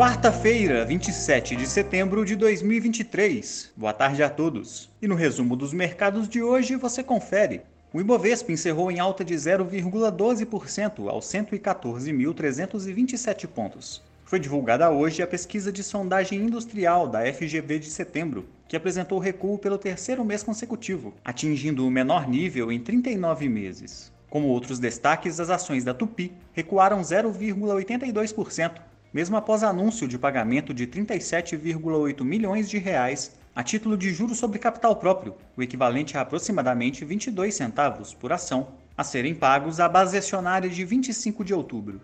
quarta-feira, 0.00 0.84
27 0.86 1.54
de 1.54 1.66
setembro 1.66 2.24
de 2.24 2.34
2023. 2.34 3.70
Boa 3.76 3.92
tarde 3.92 4.22
a 4.22 4.30
todos. 4.30 4.88
E 5.02 5.06
no 5.06 5.14
resumo 5.14 5.54
dos 5.54 5.74
mercados 5.74 6.26
de 6.26 6.42
hoje 6.42 6.74
você 6.74 7.02
confere. 7.02 7.60
O 7.92 8.00
Ibovespa 8.00 8.50
encerrou 8.50 8.90
em 8.90 8.98
alta 8.98 9.22
de 9.22 9.34
0,12% 9.34 11.06
aos 11.06 11.26
114.327 11.26 13.46
pontos. 13.46 14.02
Foi 14.24 14.40
divulgada 14.40 14.90
hoje 14.90 15.22
a 15.22 15.26
pesquisa 15.26 15.70
de 15.70 15.82
sondagem 15.82 16.40
industrial 16.40 17.06
da 17.06 17.30
FGV 17.30 17.78
de 17.78 17.90
setembro, 17.90 18.46
que 18.66 18.78
apresentou 18.78 19.18
recuo 19.18 19.58
pelo 19.58 19.76
terceiro 19.76 20.24
mês 20.24 20.42
consecutivo, 20.42 21.12
atingindo 21.22 21.86
o 21.86 21.90
menor 21.90 22.26
nível 22.26 22.72
em 22.72 22.80
39 22.80 23.50
meses. 23.50 24.10
Como 24.30 24.48
outros 24.48 24.78
destaques, 24.78 25.38
as 25.40 25.50
ações 25.50 25.84
da 25.84 25.92
Tupi 25.92 26.32
recuaram 26.54 27.02
0,82%, 27.02 28.88
mesmo 29.12 29.36
após 29.36 29.62
anúncio 29.62 30.06
de 30.06 30.18
pagamento 30.18 30.72
de 30.72 30.86
37,8 30.86 32.24
milhões 32.24 32.68
de 32.68 32.78
reais 32.78 33.32
a 33.54 33.62
título 33.62 33.96
de 33.96 34.12
juros 34.12 34.38
sobre 34.38 34.58
capital 34.58 34.94
próprio, 34.96 35.34
o 35.56 35.62
equivalente 35.62 36.16
a 36.16 36.20
aproximadamente 36.20 37.04
22 37.04 37.54
centavos 37.54 38.14
por 38.14 38.32
ação, 38.32 38.68
a 38.96 39.02
serem 39.02 39.34
pagos 39.34 39.80
à 39.80 39.88
base 39.88 40.16
acionária 40.16 40.70
de 40.70 40.84
25 40.84 41.44
de 41.44 41.52
outubro. 41.52 42.00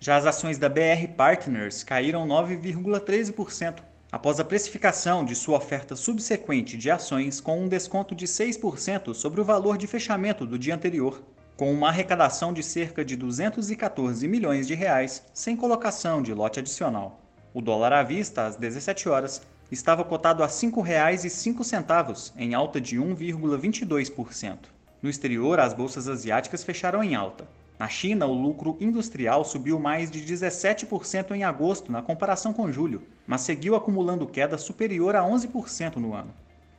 Já 0.00 0.16
as 0.16 0.26
ações 0.26 0.58
da 0.58 0.68
BR 0.68 1.06
Partners 1.16 1.84
caíram 1.84 2.26
9,13%, 2.26 3.82
após 4.10 4.40
a 4.40 4.44
precificação 4.44 5.24
de 5.24 5.34
sua 5.34 5.58
oferta 5.58 5.94
subsequente 5.94 6.76
de 6.76 6.90
ações 6.90 7.40
com 7.40 7.60
um 7.60 7.68
desconto 7.68 8.14
de 8.14 8.26
6% 8.26 9.12
sobre 9.12 9.40
o 9.40 9.44
valor 9.44 9.76
de 9.76 9.86
fechamento 9.86 10.46
do 10.46 10.58
dia 10.58 10.74
anterior, 10.74 11.22
com 11.56 11.72
uma 11.72 11.88
arrecadação 11.88 12.52
de 12.52 12.62
cerca 12.62 13.02
de 13.02 13.16
214 13.16 14.28
milhões 14.28 14.66
de 14.66 14.74
reais, 14.74 15.22
sem 15.32 15.56
colocação 15.56 16.20
de 16.20 16.34
lote 16.34 16.60
adicional. 16.60 17.20
O 17.54 17.62
dólar 17.62 17.94
à 17.94 18.02
vista, 18.02 18.44
às 18.44 18.56
17 18.56 19.08
horas, 19.08 19.40
estava 19.72 20.04
cotado 20.04 20.42
a 20.42 20.46
R$ 20.46 20.52
5,05, 20.52 22.32
em 22.36 22.52
alta 22.54 22.78
de 22.78 22.98
1,22%. 22.98 24.58
No 25.00 25.08
exterior, 25.08 25.58
as 25.58 25.72
bolsas 25.72 26.08
asiáticas 26.08 26.62
fecharam 26.62 27.02
em 27.02 27.14
alta. 27.14 27.48
Na 27.78 27.88
China, 27.88 28.26
o 28.26 28.34
lucro 28.34 28.76
industrial 28.80 29.44
subiu 29.44 29.78
mais 29.78 30.10
de 30.10 30.20
17% 30.20 31.32
em 31.32 31.44
agosto 31.44 31.90
na 31.90 32.02
comparação 32.02 32.52
com 32.52 32.70
julho, 32.70 33.02
mas 33.26 33.42
seguiu 33.42 33.74
acumulando 33.74 34.26
queda 34.26 34.58
superior 34.58 35.16
a 35.16 35.22
11% 35.22 35.96
no 35.96 36.14
ano. 36.14 36.34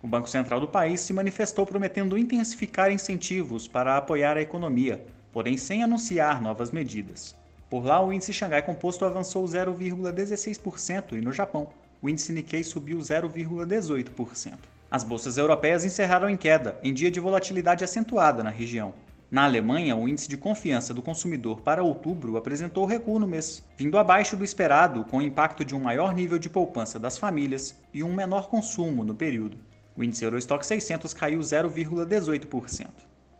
O 0.08 0.09
Banco 0.09 0.30
Central 0.30 0.61
do 0.61 0.69
país 0.69 1.02
se 1.02 1.11
manifestou 1.11 1.66
prometendo 1.66 2.17
intensificar 2.17 2.89
incentivos 2.89 3.67
para 3.67 3.97
apoiar 3.97 4.38
a 4.38 4.41
economia, 4.41 5.05
porém 5.33 5.58
sem 5.58 5.83
anunciar 5.83 6.41
novas 6.41 6.72
medidas. 6.72 7.36
Por 7.69 7.83
lá, 7.83 8.02
o 8.02 8.14
índice 8.14 8.31
Xangai 8.31 8.61
Composto 8.61 9.03
avançou 9.03 9.44
0,16% 9.44 11.11
e 11.11 11.19
no 11.19 11.33
Japão, 11.33 11.67
o 12.02 12.08
índice 12.08 12.31
Nikkei 12.31 12.64
subiu 12.64 12.99
0,18%. 12.99 14.53
As 14.89 15.03
bolsas 15.03 15.38
europeias 15.38 15.83
encerraram 15.83 16.30
em 16.30 16.38
queda, 16.38 16.80
em 16.81 16.94
dia 16.94 17.11
de 17.11 17.19
volatilidade 17.19 17.83
acentuada 17.83 18.42
na 18.42 18.49
região. 18.49 18.94
Na 19.30 19.44
Alemanha, 19.44 19.94
o 19.94 20.08
índice 20.08 20.30
de 20.30 20.38
confiança 20.38 20.94
do 20.94 21.02
consumidor 21.02 21.59
para 21.59 21.83
outubro 21.83 22.38
apresentou 22.38 22.86
recuo 22.86 23.19
no 23.19 23.27
mês, 23.27 23.61
vindo 23.75 23.97
abaixo 23.97 24.38
do 24.38 24.45
esperado 24.45 25.03
com 25.03 25.17
o 25.17 25.21
impacto 25.21 25.66
de 25.66 25.75
um 25.75 25.81
maior 25.81 26.16
nível 26.16 26.39
de 26.39 26.49
poupança 26.49 26.97
das 26.97 27.17
famílias 27.17 27.75
e 27.94 28.02
um 28.05 28.14
menor 28.14 28.47
consumo 28.47 29.03
no 29.03 29.14
período. 29.14 29.58
O 29.97 30.03
índice 30.03 30.23
Eurostock 30.23 30.63
600 30.63 31.11
caiu 31.11 31.39
0,18%. 31.39 32.87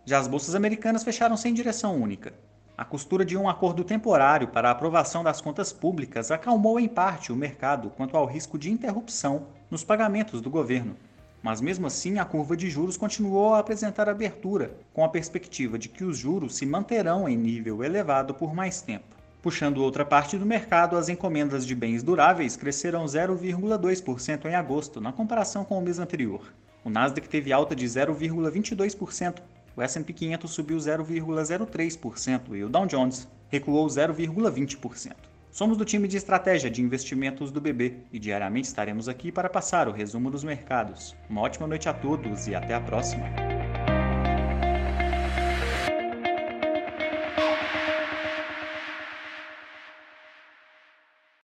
Já 0.04 0.18
as 0.18 0.28
bolsas 0.28 0.56
americanas 0.56 1.04
fecharam 1.04 1.38
sem 1.38 1.54
direção 1.54 1.96
única. 1.96 2.34
A 2.76 2.84
costura 2.84 3.24
de 3.24 3.38
um 3.38 3.48
acordo 3.48 3.84
temporário 3.84 4.48
para 4.48 4.70
a 4.70 4.72
aprovação 4.72 5.24
das 5.24 5.40
contas 5.40 5.72
públicas 5.72 6.32
acalmou 6.32 6.80
em 6.80 6.88
parte 6.88 7.32
o 7.32 7.36
mercado 7.36 7.92
quanto 7.92 8.18
ao 8.18 8.26
risco 8.26 8.58
de 8.58 8.72
interrupção 8.72 9.50
nos 9.70 9.84
pagamentos 9.84 10.42
do 10.42 10.50
governo. 10.50 10.96
Mas 11.44 11.62
mesmo 11.62 11.86
assim, 11.86 12.18
a 12.18 12.26
curva 12.26 12.58
de 12.58 12.72
juros 12.72 12.98
continuou 12.98 13.54
a 13.54 13.60
apresentar 13.60 14.10
abertura, 14.10 14.78
com 14.94 15.04
a 15.04 15.10
perspectiva 15.10 15.78
de 15.78 15.90
que 15.90 16.04
os 16.04 16.18
juros 16.18 16.56
se 16.56 16.66
manterão 16.66 17.30
em 17.30 17.38
nível 17.38 17.84
elevado 17.84 18.34
por 18.34 18.56
mais 18.56 18.82
tempo. 18.82 19.17
Puxando 19.48 19.78
outra 19.78 20.04
parte 20.04 20.38
do 20.38 20.46
mercado, 20.46 20.98
as 20.98 21.08
encomendas 21.08 21.66
de 21.66 21.74
bens 21.74 22.04
duráveis 22.04 22.58
cresceram 22.58 23.06
0,2% 23.06 24.46
em 24.46 24.56
agosto, 24.56 25.00
na 25.00 25.14
comparação 25.14 25.64
com 25.64 25.78
o 25.78 25.82
mês 25.82 26.00
anterior. 26.00 26.54
O 26.84 26.90
Nasdaq 26.90 27.30
teve 27.30 27.54
alta 27.54 27.74
de 27.74 27.86
0,22%, 27.86 29.38
o 29.74 29.82
S&P 29.82 30.12
500 30.12 30.52
subiu 30.52 30.76
0,03% 30.76 32.58
e 32.58 32.64
o 32.66 32.68
Dow 32.68 32.86
Jones 32.86 33.26
recuou 33.48 33.88
0,20%. 33.88 35.14
Somos 35.50 35.78
do 35.78 35.86
time 35.86 36.10
de 36.10 36.18
estratégia 36.18 36.70
de 36.70 36.82
investimentos 36.82 37.50
do 37.50 37.62
BB 37.62 38.00
e 38.12 38.20
diariamente 38.20 38.68
estaremos 38.68 39.08
aqui 39.08 39.32
para 39.32 39.50
passar 39.50 39.88
o 39.88 39.94
resumo 39.94 40.30
dos 40.30 40.44
mercados. 40.44 41.16
Uma 41.30 41.40
ótima 41.40 41.68
noite 41.68 41.88
a 41.88 41.94
todos 41.94 42.50
e 42.50 42.54
até 42.54 42.74
a 42.74 42.82
próxima! 42.82 43.57